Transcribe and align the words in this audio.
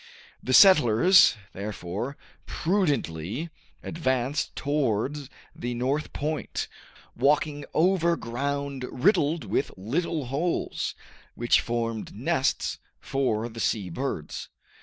The 0.41 0.55
settlers, 0.55 1.35
therefore, 1.53 2.17
prudently 2.47 3.51
advanced 3.83 4.55
towards 4.55 5.29
the 5.55 5.75
north 5.75 6.11
point, 6.11 6.67
walking 7.15 7.65
over 7.75 8.17
ground 8.17 8.83
riddled 8.91 9.43
with 9.45 9.69
little 9.77 10.25
holes, 10.25 10.95
which 11.35 11.61
formed 11.61 12.15
nests 12.15 12.79
for 12.99 13.47
the 13.47 13.59
sea 13.59 13.91
birds. 13.91 14.49